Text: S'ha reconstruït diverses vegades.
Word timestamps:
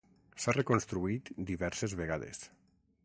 S'ha 0.43 0.53
reconstruït 0.55 1.29
diverses 1.51 1.97
vegades. 2.01 2.43